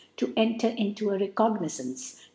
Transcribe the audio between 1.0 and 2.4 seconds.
a Recognizance to ^